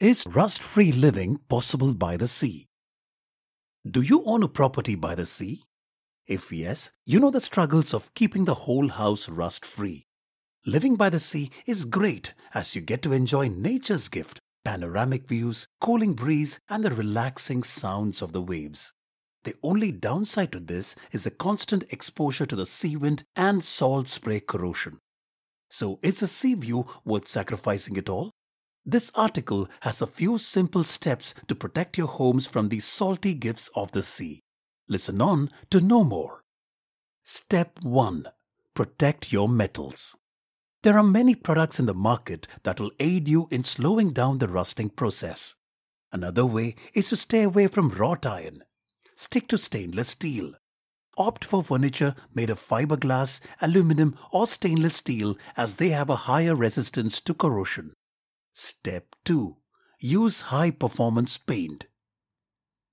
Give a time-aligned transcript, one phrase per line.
[0.00, 2.66] Is rust free living possible by the sea?
[3.90, 5.62] Do you own a property by the sea?
[6.26, 10.04] If yes, you know the struggles of keeping the whole house rust free.
[10.66, 15.66] Living by the sea is great as you get to enjoy nature's gift panoramic views,
[15.80, 18.92] cooling breeze, and the relaxing sounds of the waves.
[19.44, 24.08] The only downside to this is the constant exposure to the sea wind and salt
[24.08, 24.98] spray corrosion.
[25.70, 28.32] So, is a sea view worth sacrificing it all?
[28.88, 33.68] This article has a few simple steps to protect your homes from the salty gifts
[33.74, 34.44] of the sea.
[34.88, 36.44] Listen on to know more.
[37.24, 38.28] Step 1
[38.74, 40.14] Protect your metals.
[40.84, 44.46] There are many products in the market that will aid you in slowing down the
[44.46, 45.56] rusting process.
[46.12, 48.62] Another way is to stay away from wrought iron.
[49.16, 50.54] Stick to stainless steel.
[51.18, 56.54] Opt for furniture made of fiberglass, aluminum, or stainless steel as they have a higher
[56.54, 57.92] resistance to corrosion.
[58.58, 59.54] Step 2.
[60.00, 61.88] Use high performance paint.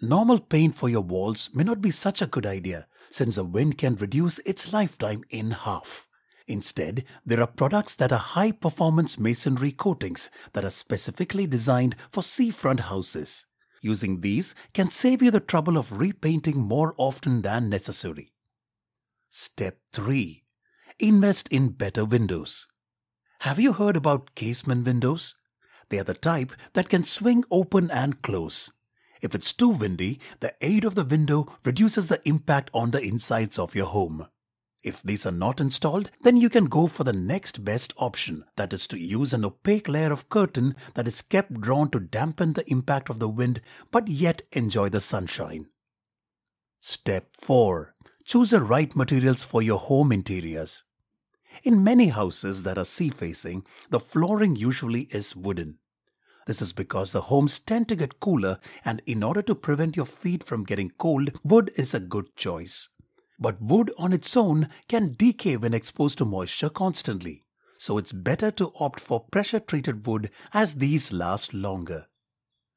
[0.00, 3.76] Normal paint for your walls may not be such a good idea since the wind
[3.76, 6.08] can reduce its lifetime in half.
[6.46, 12.22] Instead, there are products that are high performance masonry coatings that are specifically designed for
[12.22, 13.44] seafront houses.
[13.82, 18.32] Using these can save you the trouble of repainting more often than necessary.
[19.28, 20.42] Step 3.
[20.98, 22.66] Invest in better windows.
[23.40, 25.34] Have you heard about casement windows?
[25.90, 28.72] They are the type that can swing open and close.
[29.20, 33.58] If it's too windy, the aid of the window reduces the impact on the insides
[33.58, 34.26] of your home.
[34.82, 38.72] If these are not installed, then you can go for the next best option, that
[38.72, 42.70] is to use an opaque layer of curtain that is kept drawn to dampen the
[42.70, 45.66] impact of the wind but yet enjoy the sunshine.
[46.78, 47.94] Step 4.
[48.24, 50.84] Choose the right materials for your home interiors.
[51.62, 55.78] In many houses that are sea facing, the flooring usually is wooden.
[56.46, 60.06] This is because the homes tend to get cooler, and in order to prevent your
[60.06, 62.88] feet from getting cold, wood is a good choice.
[63.38, 67.44] But wood on its own can decay when exposed to moisture constantly,
[67.78, 72.06] so it's better to opt for pressure treated wood as these last longer.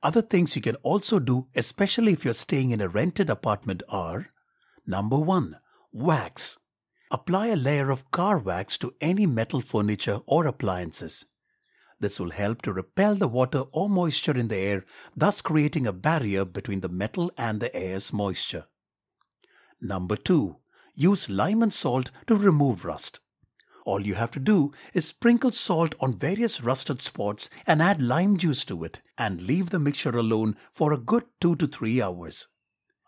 [0.01, 4.29] Other things you can also do, especially if you're staying in a rented apartment, are
[4.85, 5.57] Number 1.
[5.94, 6.59] Wax.
[7.13, 11.28] Apply a layer of car wax to any metal furniture or appliances.
[12.00, 14.84] This will help to repel the water or moisture in the air,
[15.16, 18.66] thus creating a barrier between the metal and the air's moisture.
[19.79, 20.57] Number 2.
[20.96, 23.19] Use lime and salt to remove rust.
[23.85, 28.38] All you have to do is sprinkle salt on various rusted spots and add lime
[28.38, 32.47] juice to it and leave the mixture alone for a good 2 to 3 hours.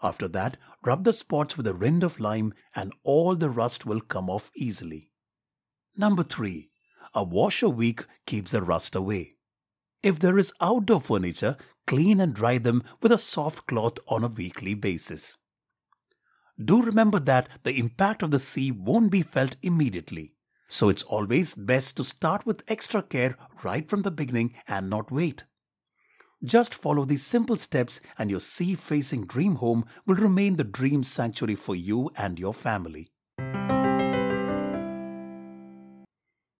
[0.03, 4.01] After that, rub the spots with a rind of lime and all the rust will
[4.01, 5.09] come off easily.
[5.97, 6.69] Number 3.
[7.13, 9.35] A wash a week keeps the rust away.
[10.03, 11.57] If there is outdoor furniture,
[11.87, 15.37] clean and dry them with a soft cloth on a weekly basis.
[16.63, 20.35] Do remember that the impact of the sea won't be felt immediately.
[20.67, 25.11] So it's always best to start with extra care right from the beginning and not
[25.11, 25.45] wait.
[26.43, 31.03] Just follow these simple steps and your sea facing dream home will remain the dream
[31.03, 33.09] sanctuary for you and your family.